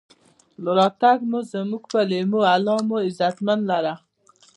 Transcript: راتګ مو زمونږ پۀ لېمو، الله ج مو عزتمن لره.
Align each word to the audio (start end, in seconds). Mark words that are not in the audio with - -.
راتګ 0.77 1.19
مو 1.29 1.39
زمونږ 1.51 1.83
پۀ 1.91 1.99
لېمو، 2.09 2.41
الله 2.53 2.77
ج 2.83 2.85
مو 2.87 2.95
عزتمن 3.07 3.59
لره. 3.69 3.93